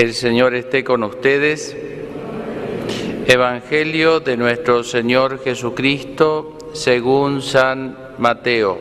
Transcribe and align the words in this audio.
El 0.00 0.14
Señor 0.14 0.54
esté 0.54 0.82
con 0.82 1.02
ustedes. 1.02 1.76
Evangelio 3.26 4.20
de 4.20 4.38
nuestro 4.38 4.82
Señor 4.82 5.44
Jesucristo 5.44 6.56
según 6.72 7.42
San 7.42 7.98
Mateo. 8.16 8.78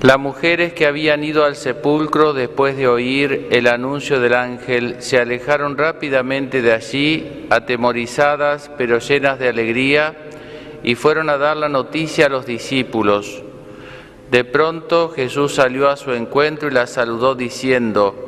Las 0.00 0.18
mujeres 0.18 0.72
que 0.72 0.86
habían 0.86 1.24
ido 1.24 1.44
al 1.44 1.56
sepulcro 1.56 2.32
después 2.32 2.74
de 2.78 2.88
oír 2.88 3.48
el 3.50 3.66
anuncio 3.66 4.18
del 4.18 4.32
ángel 4.32 4.96
se 5.00 5.18
alejaron 5.18 5.76
rápidamente 5.76 6.62
de 6.62 6.72
allí, 6.72 7.46
atemorizadas 7.50 8.70
pero 8.78 8.98
llenas 8.98 9.38
de 9.38 9.50
alegría, 9.50 10.16
y 10.82 10.94
fueron 10.94 11.28
a 11.28 11.36
dar 11.36 11.58
la 11.58 11.68
noticia 11.68 12.24
a 12.24 12.30
los 12.30 12.46
discípulos. 12.46 13.42
De 14.30 14.44
pronto 14.44 15.10
Jesús 15.10 15.56
salió 15.56 15.90
a 15.90 15.98
su 15.98 16.12
encuentro 16.12 16.68
y 16.68 16.72
la 16.72 16.86
saludó 16.86 17.34
diciendo, 17.34 18.27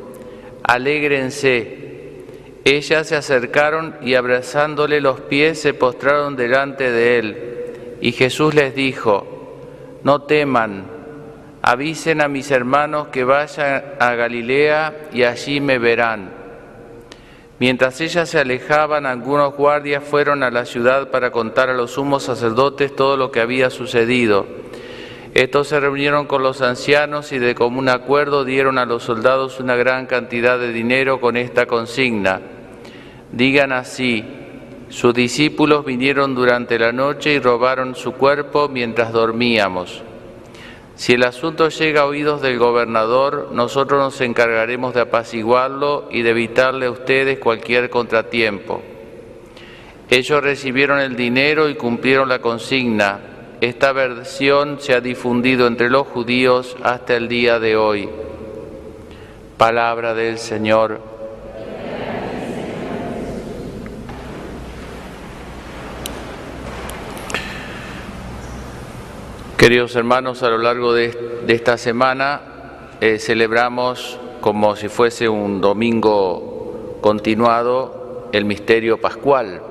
Alégrense. 0.71 2.23
Ellas 2.63 3.09
se 3.09 3.17
acercaron 3.17 3.97
y 4.01 4.15
abrazándole 4.15 5.01
los 5.01 5.19
pies 5.19 5.59
se 5.59 5.73
postraron 5.73 6.37
delante 6.37 6.89
de 6.89 7.19
él. 7.19 7.97
Y 7.99 8.13
Jesús 8.13 8.55
les 8.55 8.73
dijo, 8.73 9.59
no 10.05 10.21
teman, 10.21 10.85
avisen 11.61 12.21
a 12.21 12.29
mis 12.29 12.51
hermanos 12.51 13.09
que 13.09 13.25
vayan 13.25 13.83
a 13.99 14.15
Galilea 14.15 15.09
y 15.11 15.23
allí 15.23 15.59
me 15.59 15.77
verán. 15.77 16.31
Mientras 17.59 17.99
ellas 17.99 18.29
se 18.29 18.39
alejaban, 18.39 19.05
algunos 19.05 19.53
guardias 19.53 20.01
fueron 20.01 20.41
a 20.41 20.51
la 20.51 20.63
ciudad 20.63 21.11
para 21.11 21.31
contar 21.31 21.69
a 21.69 21.73
los 21.73 21.91
sumos 21.91 22.23
sacerdotes 22.23 22.95
todo 22.95 23.17
lo 23.17 23.29
que 23.29 23.41
había 23.41 23.69
sucedido. 23.71 24.60
Estos 25.33 25.69
se 25.69 25.79
reunieron 25.79 26.25
con 26.25 26.43
los 26.43 26.61
ancianos 26.61 27.31
y 27.31 27.39
de 27.39 27.55
común 27.55 27.87
acuerdo 27.87 28.43
dieron 28.43 28.77
a 28.77 28.85
los 28.85 29.03
soldados 29.03 29.61
una 29.61 29.77
gran 29.77 30.05
cantidad 30.05 30.59
de 30.59 30.73
dinero 30.73 31.21
con 31.21 31.37
esta 31.37 31.67
consigna. 31.67 32.41
Digan 33.31 33.71
así, 33.71 34.25
sus 34.89 35.13
discípulos 35.13 35.85
vinieron 35.85 36.35
durante 36.35 36.77
la 36.77 36.91
noche 36.91 37.31
y 37.31 37.39
robaron 37.39 37.95
su 37.95 38.11
cuerpo 38.11 38.67
mientras 38.67 39.13
dormíamos. 39.13 40.03
Si 40.95 41.13
el 41.13 41.23
asunto 41.23 41.69
llega 41.69 42.01
a 42.01 42.05
oídos 42.07 42.41
del 42.41 42.59
gobernador, 42.59 43.51
nosotros 43.53 44.01
nos 44.01 44.19
encargaremos 44.19 44.93
de 44.93 44.99
apaciguarlo 44.99 46.09
y 46.11 46.23
de 46.23 46.31
evitarle 46.31 46.87
a 46.87 46.91
ustedes 46.91 47.39
cualquier 47.39 47.89
contratiempo. 47.89 48.81
Ellos 50.09 50.43
recibieron 50.43 50.99
el 50.99 51.15
dinero 51.15 51.69
y 51.69 51.75
cumplieron 51.75 52.27
la 52.27 52.39
consigna 52.39 53.30
esta 53.61 53.93
versión 53.93 54.79
se 54.79 54.95
ha 54.95 55.01
difundido 55.01 55.67
entre 55.67 55.87
los 55.87 56.07
judíos 56.07 56.75
hasta 56.81 57.15
el 57.15 57.27
día 57.27 57.59
de 57.59 57.77
hoy. 57.77 58.09
Palabra 59.55 60.15
del 60.15 60.39
Señor. 60.39 60.99
Queridos 69.57 69.95
hermanos, 69.95 70.41
a 70.41 70.49
lo 70.49 70.57
largo 70.57 70.91
de, 70.91 71.43
esta 71.47 71.77
semana 71.77 72.41
eh, 72.99 73.19
celebramos 73.19 74.19
como 74.41 74.75
si 74.75 74.89
fuese 74.89 75.29
un 75.29 75.61
domingo 75.61 76.97
continuado 76.99 78.27
el 78.33 78.45
misterio 78.45 78.99
pascual 78.99 79.70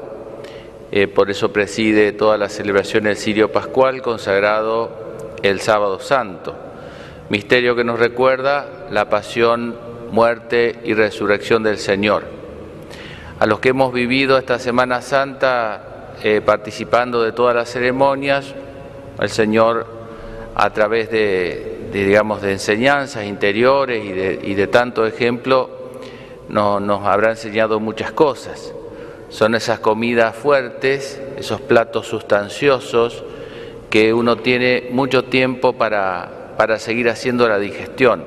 eh, 0.92 1.06
por 1.06 1.30
eso 1.30 1.52
preside 1.52 2.12
toda 2.12 2.36
la 2.36 2.48
celebración 2.48 3.04
del 3.04 3.16
Sirio 3.16 3.52
Pascual 3.52 4.02
consagrado 4.02 4.90
el 5.40 5.60
sábado 5.60 6.00
santo, 6.00 6.56
misterio 7.28 7.76
que 7.76 7.84
nos 7.84 8.00
recuerda 8.00 8.88
la 8.90 9.08
pasión, 9.08 9.76
muerte 10.10 10.80
y 10.82 10.94
resurrección 10.94 11.62
del 11.62 11.78
Señor. 11.78 12.24
A 13.38 13.46
los 13.46 13.60
que 13.60 13.68
hemos 13.68 13.92
vivido 13.92 14.36
esta 14.36 14.58
Semana 14.58 15.00
Santa 15.00 16.14
eh, 16.24 16.40
participando 16.44 17.22
de 17.22 17.30
todas 17.30 17.54
las 17.54 17.70
ceremonias, 17.70 18.52
el 19.20 19.28
Señor 19.28 19.86
a 20.56 20.70
través 20.70 21.08
de, 21.08 21.88
digamos, 21.92 22.42
de 22.42 22.50
enseñanzas 22.50 23.26
interiores 23.26 24.04
y 24.42 24.54
de, 24.54 24.66
tanto 24.66 25.06
ejemplo 25.06 25.70
nos 26.48 27.06
habrá 27.06 27.30
enseñado 27.30 27.78
muchas 27.78 28.10
cosas 28.10 28.74
son 29.30 29.54
esas 29.54 29.80
comidas 29.80 30.36
fuertes, 30.36 31.20
esos 31.38 31.60
platos 31.60 32.06
sustanciosos 32.06 33.24
que 33.88 34.12
uno 34.12 34.36
tiene 34.36 34.88
mucho 34.90 35.24
tiempo 35.24 35.72
para, 35.72 36.54
para 36.56 36.78
seguir 36.78 37.08
haciendo 37.08 37.48
la 37.48 37.58
digestión. 37.58 38.24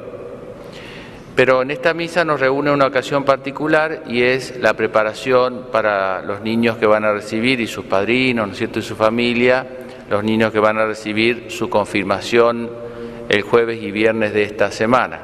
Pero 1.36 1.62
en 1.62 1.72
esta 1.72 1.94
misa 1.94 2.24
nos 2.26 2.40
reúne 2.40 2.72
una 2.72 2.86
ocasión 2.86 3.24
particular 3.24 4.04
y 4.08 4.24
es 4.24 4.60
la 4.60 4.76
preparación 4.76 5.68
para 5.72 6.22
los 6.22 6.42
niños 6.42 6.78
que 6.78 6.86
van 6.86 7.06
a 7.06 7.14
recibir 7.14 7.60
y 7.60 7.68
sus 7.68 7.86
padrinos, 7.86 8.48
¿no 8.48 8.52
es 8.54 8.58
cierto?, 8.60 8.80
y 8.80 8.84
su 8.84 8.96
familia, 8.96 9.66
los 10.10 10.24
niños 10.24 10.52
que 10.52 10.60
van 10.60 10.78
a 10.78 10.86
recibir 10.86 11.46
su 11.50 11.70
confirmación 11.70 12.70
el 13.30 13.42
jueves 13.42 13.82
y 13.82 13.92
viernes 13.92 14.34
de 14.34 14.44
esta 14.44 14.72
semana. 14.72 15.22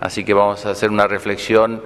Así 0.00 0.24
que 0.24 0.34
vamos 0.34 0.66
a 0.66 0.70
hacer 0.70 0.90
una 0.90 1.06
reflexión 1.06 1.82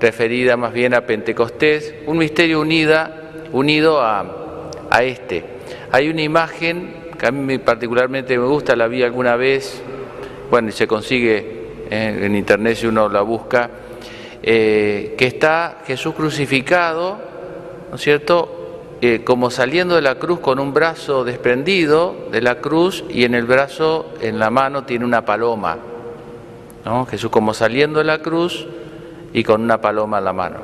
referida 0.00 0.56
más 0.56 0.72
bien 0.72 0.94
a 0.94 1.02
Pentecostés, 1.02 1.94
un 2.06 2.18
misterio 2.18 2.60
unida, 2.60 3.46
unido 3.52 4.00
a, 4.00 4.70
a 4.90 5.02
este. 5.02 5.44
Hay 5.90 6.08
una 6.08 6.22
imagen 6.22 7.08
que 7.18 7.26
a 7.26 7.30
mí 7.30 7.58
particularmente 7.58 8.38
me 8.38 8.46
gusta, 8.46 8.76
la 8.76 8.86
vi 8.86 9.02
alguna 9.02 9.36
vez, 9.36 9.82
bueno, 10.50 10.70
se 10.70 10.86
consigue 10.86 11.58
eh, 11.90 12.20
en 12.22 12.36
internet 12.36 12.76
si 12.76 12.86
uno 12.86 13.08
la 13.08 13.22
busca, 13.22 13.70
eh, 14.42 15.14
que 15.18 15.26
está 15.26 15.82
Jesús 15.86 16.14
crucificado, 16.14 17.18
¿no 17.90 17.96
es 17.96 18.02
cierto? 18.02 18.54
Eh, 19.00 19.22
como 19.24 19.50
saliendo 19.50 19.94
de 19.94 20.02
la 20.02 20.16
cruz 20.16 20.40
con 20.40 20.58
un 20.58 20.72
brazo 20.72 21.24
desprendido 21.24 22.28
de 22.32 22.40
la 22.40 22.56
cruz 22.56 23.04
y 23.08 23.24
en 23.24 23.34
el 23.34 23.46
brazo, 23.46 24.12
en 24.20 24.38
la 24.38 24.50
mano, 24.50 24.84
tiene 24.84 25.04
una 25.04 25.24
paloma. 25.24 25.78
¿no? 26.84 27.06
Jesús 27.06 27.30
como 27.30 27.54
saliendo 27.54 28.00
de 28.00 28.04
la 28.04 28.18
cruz 28.18 28.66
y 29.32 29.42
con 29.42 29.62
una 29.62 29.80
paloma 29.80 30.18
en 30.18 30.24
la 30.24 30.32
mano. 30.32 30.58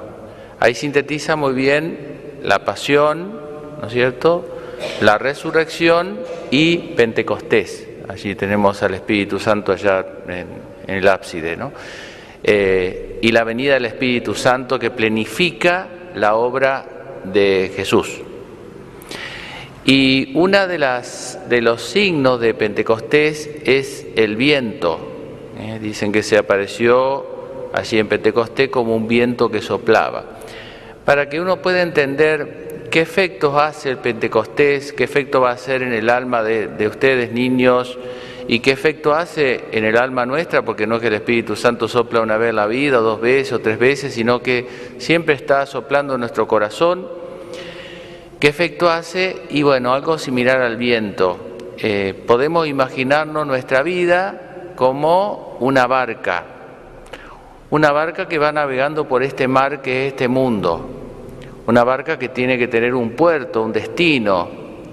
Ahí 0.60 0.74
sintetiza 0.74 1.36
muy 1.36 1.52
bien 1.52 2.38
la 2.42 2.64
pasión, 2.64 3.40
¿no 3.80 3.86
es 3.86 3.92
cierto? 3.92 4.46
La 5.00 5.18
resurrección 5.18 6.18
y 6.50 6.76
Pentecostés. 6.76 7.88
Allí 8.08 8.34
tenemos 8.34 8.82
al 8.82 8.94
Espíritu 8.94 9.38
Santo 9.38 9.72
allá 9.72 10.04
en, 10.28 10.46
el 10.86 11.08
ábside, 11.08 11.56
¿no? 11.56 11.72
Eh, 12.42 13.18
y 13.22 13.32
la 13.32 13.44
venida 13.44 13.74
del 13.74 13.86
Espíritu 13.86 14.34
Santo 14.34 14.78
que 14.78 14.90
plenifica 14.90 15.88
la 16.14 16.34
obra 16.34 16.84
de 17.24 17.72
Jesús. 17.74 18.20
Y 19.86 20.32
una 20.34 20.66
de 20.66 20.78
las 20.78 21.40
de 21.48 21.60
los 21.60 21.82
signos 21.82 22.40
de 22.40 22.54
Pentecostés 22.54 23.48
es 23.64 24.06
el 24.16 24.36
viento. 24.36 24.98
¿eh? 25.58 25.78
Dicen 25.80 26.10
que 26.12 26.22
se 26.22 26.38
apareció 26.38 27.33
allí 27.74 27.98
en 27.98 28.06
Pentecostés 28.06 28.68
como 28.68 28.94
un 28.94 29.08
viento 29.08 29.50
que 29.50 29.60
soplaba. 29.60 30.24
Para 31.04 31.28
que 31.28 31.40
uno 31.40 31.60
pueda 31.60 31.82
entender 31.82 32.86
qué 32.90 33.00
efectos 33.00 33.56
hace 33.56 33.90
el 33.90 33.98
Pentecostés, 33.98 34.92
qué 34.92 35.04
efecto 35.04 35.40
va 35.40 35.50
a 35.50 35.54
hacer 35.54 35.82
en 35.82 35.92
el 35.92 36.08
alma 36.08 36.42
de, 36.44 36.86
ustedes 36.86 37.32
niños 37.32 37.98
y 38.46 38.60
qué 38.60 38.70
efecto 38.70 39.12
hace 39.12 39.64
en 39.72 39.84
el 39.84 39.96
alma 39.96 40.24
nuestra, 40.24 40.62
porque 40.62 40.86
no 40.86 40.96
es 40.96 41.00
que 41.00 41.08
el 41.08 41.14
Espíritu 41.14 41.56
Santo 41.56 41.88
sopla 41.88 42.20
una 42.20 42.36
vez 42.36 42.50
en 42.50 42.56
la 42.56 42.66
vida, 42.66 42.98
dos 42.98 43.20
veces 43.20 43.52
o 43.52 43.58
tres 43.58 43.78
veces, 43.78 44.14
sino 44.14 44.40
que 44.40 44.68
siempre 44.98 45.34
está 45.34 45.66
soplando 45.66 46.14
en 46.14 46.20
nuestro 46.20 46.46
corazón. 46.46 47.08
¿Qué 48.38 48.48
efecto 48.48 48.88
hace? 48.88 49.42
Y 49.50 49.62
bueno, 49.62 49.92
algo 49.92 50.16
similar 50.16 50.60
al 50.60 50.76
viento. 50.76 51.56
Eh, 51.78 52.14
podemos 52.26 52.68
imaginarnos 52.68 53.46
nuestra 53.46 53.82
vida 53.82 54.72
como 54.76 55.56
una 55.58 55.86
barca 55.88 56.53
una 57.74 57.90
barca 57.90 58.28
que 58.28 58.38
va 58.38 58.52
navegando 58.52 59.08
por 59.08 59.24
este 59.24 59.48
mar 59.48 59.82
que 59.82 60.06
es 60.06 60.12
este 60.12 60.28
mundo, 60.28 60.88
una 61.66 61.82
barca 61.82 62.16
que 62.16 62.28
tiene 62.28 62.56
que 62.56 62.68
tener 62.68 62.94
un 62.94 63.16
puerto, 63.16 63.64
un 63.64 63.72
destino, 63.72 64.48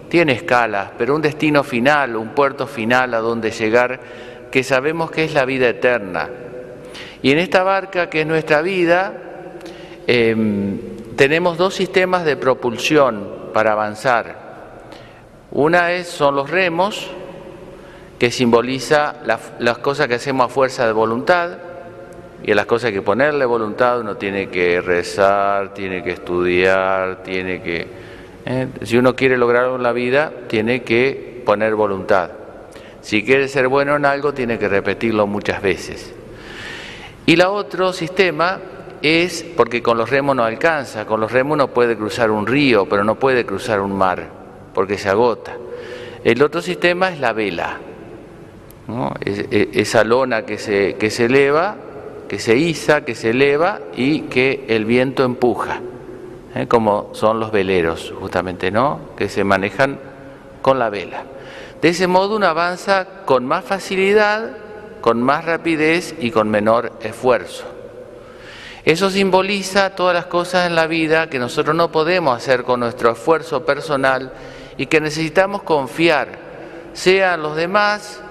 tiene 0.09 0.31
escalas, 0.31 0.89
pero 0.97 1.15
un 1.15 1.21
destino 1.21 1.63
final, 1.63 2.15
un 2.15 2.29
puerto 2.29 2.65
final 2.65 3.13
a 3.13 3.19
donde 3.19 3.51
llegar, 3.51 3.99
que 4.49 4.63
sabemos 4.63 5.11
que 5.11 5.25
es 5.25 5.35
la 5.35 5.45
vida 5.45 5.69
eterna. 5.69 6.27
Y 7.21 7.31
en 7.31 7.37
esta 7.37 7.61
barca 7.61 8.09
que 8.09 8.21
es 8.21 8.25
nuestra 8.25 8.63
vida, 8.63 9.13
em, 10.07 10.79
tenemos 11.15 11.59
dos 11.59 11.75
sistemas 11.75 12.25
de 12.25 12.35
propulsión 12.35 13.51
para 13.53 13.73
avanzar. 13.73 14.37
Una 15.51 15.91
es, 15.91 16.07
son 16.07 16.35
los 16.35 16.49
remos, 16.49 17.11
que 18.17 18.31
simboliza 18.31 19.17
las 19.59 19.77
cosas 19.77 20.07
que 20.07 20.15
hacemos 20.15 20.47
a 20.47 20.49
fuerza 20.49 20.87
de 20.87 20.93
voluntad, 20.93 21.69
y 22.43 22.51
a 22.51 22.55
las 22.55 22.65
cosas 22.65 22.91
que 22.91 23.01
ponerle 23.01 23.45
voluntad, 23.45 23.99
uno 23.99 24.17
tiene 24.17 24.49
que 24.49 24.81
rezar, 24.81 25.73
tiene 25.73 26.03
que 26.03 26.11
estudiar, 26.11 27.21
tiene 27.23 27.61
que... 27.61 27.87
¿eh? 28.45 28.67
Si 28.81 28.97
uno 28.97 29.15
quiere 29.15 29.37
lograr 29.37 29.69
en 29.69 29.83
la 29.83 29.91
vida, 29.91 30.31
tiene 30.47 30.81
que 30.81 31.43
poner 31.45 31.75
voluntad. 31.75 32.31
Si 33.01 33.23
quiere 33.23 33.47
ser 33.47 33.67
bueno 33.67 33.95
en 33.95 34.05
algo, 34.05 34.33
tiene 34.33 34.57
que 34.57 34.67
repetirlo 34.67 35.27
muchas 35.27 35.61
veces. 35.61 36.13
Y 37.25 37.35
la 37.35 37.49
otro 37.49 37.93
sistema 37.93 38.59
es 39.01 39.43
porque 39.55 39.81
con 39.81 39.97
los 39.97 40.09
remos 40.09 40.35
no 40.35 40.43
alcanza, 40.43 41.05
con 41.05 41.19
los 41.19 41.31
remos 41.31 41.53
uno 41.53 41.67
puede 41.67 41.95
cruzar 41.95 42.31
un 42.31 42.47
río, 42.47 42.87
pero 42.87 43.03
no 43.03 43.15
puede 43.15 43.45
cruzar 43.45 43.81
un 43.81 43.95
mar, 43.95 44.27
porque 44.73 44.97
se 44.97 45.09
agota. 45.09 45.55
El 46.23 46.41
otro 46.41 46.61
sistema 46.61 47.09
es 47.09 47.19
la 47.19 47.33
vela, 47.33 47.79
esa 49.23 50.03
lona 50.03 50.45
que 50.45 50.57
se, 50.57 50.95
que 50.95 51.09
se 51.09 51.25
eleva, 51.25 51.75
que 52.31 52.39
se 52.39 52.55
iza, 52.55 53.01
que 53.01 53.13
se 53.13 53.31
eleva 53.31 53.81
y 53.93 54.21
que 54.21 54.63
el 54.69 54.85
viento 54.85 55.25
empuja, 55.25 55.81
¿eh? 56.55 56.65
como 56.65 57.09
son 57.11 57.41
los 57.41 57.51
veleros, 57.51 58.13
justamente, 58.17 58.71
¿no? 58.71 59.01
Que 59.17 59.27
se 59.27 59.43
manejan 59.43 59.99
con 60.61 60.79
la 60.79 60.89
vela. 60.89 61.25
De 61.81 61.89
ese 61.89 62.07
modo 62.07 62.37
uno 62.37 62.47
avanza 62.47 63.05
con 63.25 63.45
más 63.45 63.65
facilidad, 63.65 64.49
con 65.01 65.21
más 65.21 65.43
rapidez 65.43 66.15
y 66.21 66.31
con 66.31 66.49
menor 66.49 66.93
esfuerzo. 67.01 67.65
Eso 68.85 69.09
simboliza 69.09 69.89
todas 69.89 70.15
las 70.15 70.27
cosas 70.27 70.67
en 70.67 70.75
la 70.75 70.87
vida 70.87 71.29
que 71.29 71.37
nosotros 71.37 71.75
no 71.75 71.91
podemos 71.91 72.37
hacer 72.37 72.63
con 72.63 72.79
nuestro 72.79 73.11
esfuerzo 73.11 73.65
personal 73.65 74.31
y 74.77 74.85
que 74.85 75.01
necesitamos 75.01 75.63
confiar, 75.63 76.39
sea 76.93 77.33
en 77.33 77.43
los 77.43 77.57
demás 77.57 78.21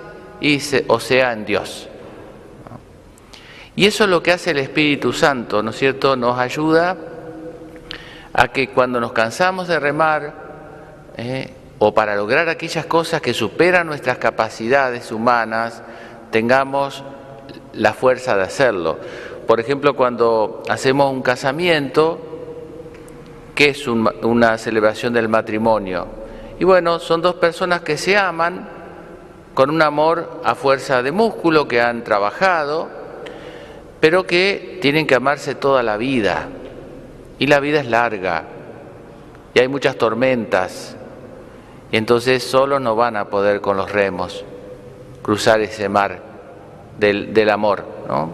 o 0.89 1.01
sea 1.01 1.35
en 1.35 1.45
Dios. 1.45 1.90
Y 3.81 3.87
eso 3.87 4.05
es 4.05 4.11
lo 4.11 4.23
que 4.23 4.31
hace 4.31 4.51
el 4.51 4.59
Espíritu 4.59 5.11
Santo, 5.11 5.63
¿no 5.63 5.71
es 5.71 5.79
cierto? 5.79 6.15
Nos 6.15 6.39
ayuda 6.39 6.99
a 8.31 8.49
que 8.49 8.69
cuando 8.69 9.01
nos 9.01 9.13
cansamos 9.13 9.69
de 9.69 9.81
remar, 9.81 10.35
eh, 11.17 11.51
o 11.79 11.95
para 11.95 12.15
lograr 12.15 12.51
aquellas 12.51 12.85
cosas 12.85 13.23
que 13.23 13.33
superan 13.33 13.87
nuestras 13.87 14.19
capacidades 14.19 15.11
humanas, 15.11 15.83
tengamos 16.31 17.03
la 17.73 17.95
fuerza 17.95 18.37
de 18.37 18.43
hacerlo. 18.43 18.99
Por 19.47 19.61
ejemplo, 19.61 19.97
cuando 19.97 20.63
hacemos 20.69 21.11
un 21.11 21.23
casamiento, 21.23 22.21
¿qué 23.55 23.71
es 23.71 23.89
una 23.89 24.59
celebración 24.59 25.15
del 25.15 25.31
matrimonio? 25.31 26.07
Y 26.59 26.65
bueno, 26.65 26.99
son 26.99 27.23
dos 27.23 27.37
personas 27.37 27.81
que 27.81 27.97
se 27.97 28.19
aman 28.19 28.69
con 29.55 29.71
un 29.71 29.81
amor 29.81 30.43
a 30.45 30.55
fuerza 30.55 31.03
de 31.03 31.13
músculo, 31.13 31.67
que 31.67 31.81
han 31.81 32.05
trabajado, 32.05 33.00
pero 34.01 34.27
que 34.27 34.79
tienen 34.81 35.07
que 35.07 35.15
amarse 35.15 35.55
toda 35.55 35.83
la 35.83 35.97
vida. 35.97 36.49
Y 37.39 37.47
la 37.47 37.61
vida 37.61 37.81
es 37.81 37.87
larga, 37.87 38.45
y 39.55 39.61
hay 39.61 39.69
muchas 39.69 39.97
tormentas, 39.97 40.97
y 41.93 41.97
entonces 41.97 42.43
solo 42.43 42.79
no 42.81 42.97
van 42.97 43.17
a 43.17 43.27
poder 43.27 43.61
con 43.61 43.77
los 43.77 43.91
remos 43.91 44.45
cruzar 45.23 45.61
ese 45.61 45.89
mar 45.89 46.21
del, 46.99 47.51
amor. 47.51 47.85
¿no? 48.09 48.31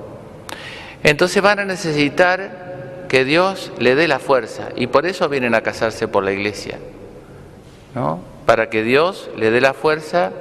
Entonces 1.03 1.43
van 1.43 1.61
a 1.61 1.65
necesitar 1.65 3.07
que 3.09 3.25
Dios 3.25 3.73
le 3.79 3.95
dé 3.95 4.09
la 4.09 4.19
fuerza 4.19 4.71
y 4.75 4.89
por 4.89 5.07
eso 5.07 5.29
vienen 5.29 5.55
a 5.55 5.63
casarse 5.63 6.09
por 6.09 6.25
la 6.25 6.33
iglesia. 6.33 6.79
¿no? 7.95 8.21
Para 8.45 8.69
que 8.69 8.83
Dios 8.83 9.31
le 9.37 9.51
dé 9.51 9.61
la 9.61 9.73
fuerza 9.73 10.33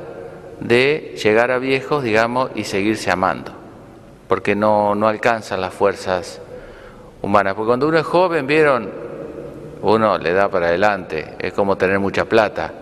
de 0.60 1.16
llegar 1.22 1.52
a 1.52 1.60
viejos, 1.60 2.04
digamos, 2.04 2.52
y 2.56 2.64
seguirse 2.64 3.12
amando. 3.12 3.65
Porque 4.28 4.56
no, 4.56 4.96
no 4.96 5.08
alcanzan 5.08 5.62
las 5.62 5.74
fuerzas 5.74 6.42
humanas. 7.22 7.54
Porque 7.54 7.68
cuando 7.68 7.88
uno 7.88 7.98
es 7.98 8.06
joven, 8.06 8.48
vieron, 8.48 8.92
uno 9.82 10.18
le 10.18 10.34
da 10.34 10.50
para 10.50 10.68
adelante, 10.68 11.36
es 11.40 11.54
como 11.54 11.78
tener 11.78 12.00
mucha 12.00 12.26
plata 12.26 12.74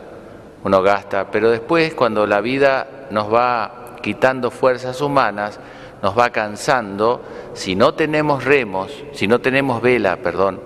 uno 0.63 0.81
gasta, 0.81 1.29
pero 1.29 1.51
después 1.51 1.93
cuando 1.93 2.25
la 2.25 2.41
vida 2.41 3.07
nos 3.11 3.31
va 3.33 3.97
quitando 4.01 4.49
fuerzas 4.49 5.01
humanas, 5.01 5.59
nos 6.01 6.17
va 6.17 6.29
cansando, 6.29 7.21
si 7.53 7.75
no 7.75 7.93
tenemos 7.93 8.43
remos, 8.43 8.91
si 9.13 9.27
no 9.27 9.39
tenemos 9.39 9.81
vela, 9.81 10.17
perdón, 10.17 10.59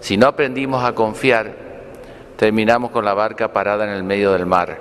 si 0.00 0.16
no 0.16 0.28
aprendimos 0.28 0.84
a 0.84 0.94
confiar, 0.94 1.52
terminamos 2.36 2.90
con 2.90 3.04
la 3.04 3.14
barca 3.14 3.52
parada 3.52 3.84
en 3.84 3.90
el 3.90 4.04
medio 4.04 4.32
del 4.32 4.46
mar, 4.46 4.78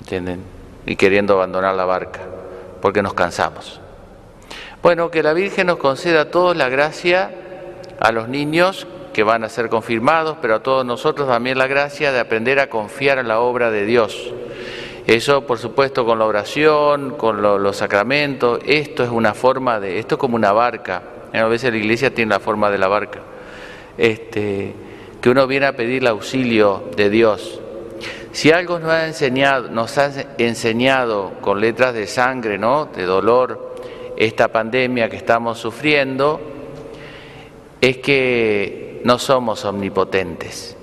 ¿entienden? 0.00 0.42
Y 0.86 0.96
queriendo 0.96 1.34
abandonar 1.34 1.74
la 1.74 1.84
barca, 1.84 2.20
porque 2.80 3.02
nos 3.02 3.14
cansamos. 3.14 3.81
Bueno, 4.82 5.12
que 5.12 5.22
la 5.22 5.32
Virgen 5.32 5.68
nos 5.68 5.76
conceda 5.76 6.22
a 6.22 6.30
todos 6.32 6.56
la 6.56 6.68
gracia, 6.68 7.30
a 8.00 8.10
los 8.10 8.28
niños 8.28 8.88
que 9.12 9.22
van 9.22 9.44
a 9.44 9.48
ser 9.48 9.68
confirmados, 9.68 10.38
pero 10.42 10.56
a 10.56 10.62
todos 10.64 10.84
nosotros 10.84 11.28
también 11.28 11.56
la 11.56 11.68
gracia 11.68 12.10
de 12.10 12.18
aprender 12.18 12.58
a 12.58 12.68
confiar 12.68 13.18
en 13.18 13.28
la 13.28 13.38
obra 13.38 13.70
de 13.70 13.86
Dios. 13.86 14.32
Eso, 15.06 15.46
por 15.46 15.58
supuesto, 15.58 16.04
con 16.04 16.18
la 16.18 16.24
oración, 16.24 17.14
con 17.16 17.40
los 17.42 17.76
sacramentos, 17.76 18.58
esto 18.66 19.04
es 19.04 19.10
una 19.10 19.34
forma 19.34 19.78
de, 19.78 20.00
esto 20.00 20.16
es 20.16 20.18
como 20.18 20.34
una 20.34 20.50
barca. 20.50 21.02
A 21.32 21.44
veces 21.44 21.70
la 21.70 21.78
iglesia 21.78 22.12
tiene 22.12 22.30
la 22.30 22.40
forma 22.40 22.68
de 22.68 22.78
la 22.78 22.88
barca. 22.88 23.20
Este, 23.96 24.74
que 25.20 25.30
uno 25.30 25.46
viene 25.46 25.66
a 25.66 25.76
pedir 25.76 26.02
el 26.02 26.08
auxilio 26.08 26.90
de 26.96 27.08
Dios. 27.08 27.60
Si 28.32 28.50
algo 28.50 28.80
nos 28.80 28.90
ha 28.90 29.06
enseñado, 29.06 29.68
nos 29.68 29.96
ha 29.98 30.10
enseñado 30.38 31.34
con 31.40 31.60
letras 31.60 31.94
de 31.94 32.08
sangre, 32.08 32.58
¿no? 32.58 32.86
de 32.86 33.04
dolor, 33.04 33.71
esta 34.24 34.48
pandemia 34.48 35.08
que 35.08 35.16
estamos 35.16 35.58
sufriendo, 35.58 36.40
es 37.80 37.98
que 37.98 39.00
no 39.04 39.18
somos 39.18 39.64
omnipotentes. 39.64 40.76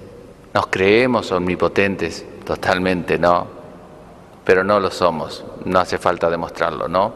Nos 0.53 0.68
creemos 0.68 1.31
omnipotentes, 1.31 2.25
totalmente 2.44 3.18
no, 3.18 3.47
pero 4.44 4.63
no 4.63 4.80
lo 4.80 4.91
somos, 4.91 5.45
no 5.65 5.80
hace 5.80 5.97
falta 5.97 6.30
demostrarlo, 6.30 6.88
¿no? 6.88 7.13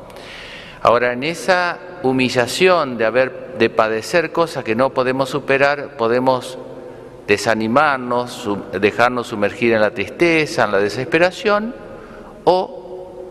Ahora, 0.83 1.13
en 1.13 1.23
esa 1.23 1.79
humillación 2.03 2.97
de 2.97 3.05
haber 3.05 3.57
de 3.57 3.69
padecer 3.69 4.31
cosas 4.31 4.63
que 4.63 4.75
no 4.75 4.91
podemos 4.91 5.29
superar, 5.29 5.95
podemos 5.97 6.57
desanimarnos, 7.27 8.49
dejarnos 8.79 9.27
sumergir 9.27 9.73
en 9.73 9.81
la 9.81 9.91
tristeza, 9.91 10.65
en 10.65 10.71
la 10.71 10.79
desesperación, 10.79 11.73
o 12.45 13.29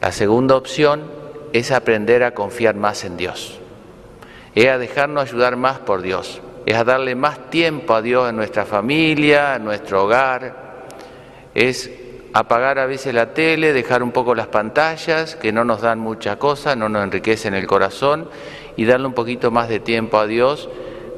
la 0.00 0.12
segunda 0.12 0.56
opción 0.56 1.21
es 1.52 1.70
aprender 1.70 2.22
a 2.22 2.34
confiar 2.34 2.74
más 2.74 3.04
en 3.04 3.16
Dios, 3.16 3.58
es 4.54 4.68
a 4.68 4.78
dejarnos 4.78 5.28
ayudar 5.28 5.56
más 5.56 5.78
por 5.78 6.02
Dios. 6.02 6.40
Es 6.64 6.76
a 6.76 6.84
darle 6.84 7.16
más 7.16 7.50
tiempo 7.50 7.92
a 7.92 8.02
Dios 8.02 8.30
en 8.30 8.36
nuestra 8.36 8.64
familia, 8.64 9.56
en 9.56 9.64
nuestro 9.64 10.04
hogar, 10.04 10.54
es 11.54 11.90
apagar 12.32 12.78
a 12.78 12.86
veces 12.86 13.14
la 13.14 13.34
tele, 13.34 13.72
dejar 13.72 14.02
un 14.02 14.12
poco 14.12 14.34
las 14.34 14.46
pantallas 14.46 15.36
que 15.36 15.52
no 15.52 15.64
nos 15.64 15.82
dan 15.82 15.98
mucha 15.98 16.38
cosa, 16.38 16.76
no 16.76 16.88
nos 16.88 17.04
enriquecen 17.04 17.54
el 17.54 17.66
corazón 17.66 18.28
y 18.76 18.84
darle 18.84 19.06
un 19.06 19.12
poquito 19.12 19.50
más 19.50 19.68
de 19.68 19.80
tiempo 19.80 20.18
a 20.18 20.26
Dios, 20.26 20.68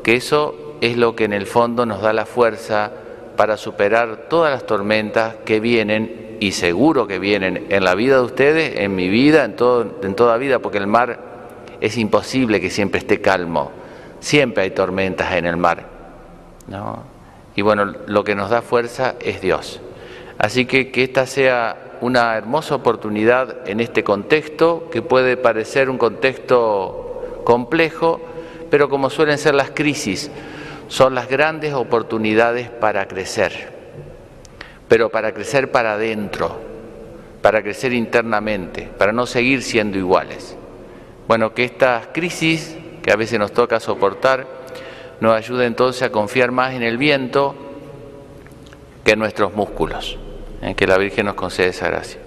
que 0.03 0.17
eso 0.17 0.77
es 0.81 0.97
lo 0.97 1.15
que 1.15 1.25
en 1.25 1.33
el 1.33 1.47
fondo 1.47 1.87
nos 1.87 2.01
da 2.01 2.13
la 2.13 2.27
fuerza 2.27 2.91
para 3.37 3.57
superar 3.57 4.27
todas 4.29 4.51
las 4.51 4.67
tormentas 4.67 5.37
que 5.45 5.61
vienen 5.61 6.24
y 6.45 6.53
seguro 6.53 7.07
que 7.07 7.19
vienen 7.19 7.69
en 7.71 7.85
la 7.85 7.95
vida 7.95 8.17
de 8.17 8.23
ustedes, 8.23 8.81
en 8.81 8.95
mi 8.95 9.09
vida, 9.09 9.47
en, 9.47 9.57
todo, 9.57 10.01
en 10.03 10.15
toda 10.15 10.37
vida, 10.37 10.59
porque 10.59 10.77
el 10.77 10.87
mar 10.87 11.19
es 11.81 11.97
imposible 11.97 12.61
que 12.61 12.69
siempre 12.69 12.99
esté 12.99 13.23
calmo 13.23 13.71
Siempre 14.21 14.65
hay 14.65 14.71
tormentas 14.71 15.33
en 15.33 15.47
el 15.47 15.57
mar. 15.57 15.87
¿no? 16.67 17.03
Y 17.57 17.63
bueno, 17.63 17.85
lo 17.85 18.25
que 18.25 18.35
nos 18.35 18.51
da 18.51 18.61
fuerza 18.61 19.15
es 19.21 19.41
Dios. 19.41 19.81
Así 20.37 20.67
que 20.67 20.91
que 20.91 21.03
esta 21.03 21.27
sea 21.27 21.97
una 22.03 22.37
hermosa 22.37 22.75
oportunidad 22.75 23.67
en 23.67 23.81
este 23.81 24.05
contexto, 24.05 24.89
que 24.91 25.01
puede 25.01 25.39
parecer 25.39 25.89
un 25.89 25.97
contexto 25.97 27.43
complejo, 27.45 28.21
pero 28.71 28.91
como 28.91 29.09
suelen 29.09 29.39
ser 29.39 29.55
las 29.55 29.71
crisis, 29.71 30.31
son 30.89 31.15
las 31.15 31.29
grandes 31.29 31.73
oportunidades 31.73 32.69
para 32.69 33.09
crecer, 33.09 33.74
pero 34.89 35.11
para 35.11 35.33
crecer 35.33 35.71
para 35.71 35.95
adentro, 35.95 36.61
para 37.43 37.63
crecer 37.63 37.93
internamente, 37.93 38.89
para 38.99 39.13
no 39.13 39.27
seguir 39.27 39.63
siendo 39.63 39.99
iguales. 39.99 40.57
Bueno, 41.27 41.55
que 41.55 41.65
estas 41.65 42.09
crisis 42.09 42.77
que 43.03 43.13
a 43.13 43.17
veces 43.17 43.39
nos 43.39 43.53
toca 43.53 43.81
soportar, 43.81 44.47
nos 45.21 45.37
ayuda 45.37 45.67
entonces 45.67 46.03
a 46.03 46.11
confiar 46.11 46.53
más 46.53 46.73
en 46.73 46.83
el 46.83 46.97
viento 46.97 47.55
que 49.05 49.13
en 49.13 49.19
nuestros 49.19 49.55
músculos. 49.55 50.19
en 50.63 50.71
¿eh? 50.71 50.75
Que 50.75 50.87
la 50.87 50.97
Virgen 50.97 51.27
nos 51.27 51.35
concede 51.35 51.69
esa 51.69 51.89
gracia. 51.89 52.24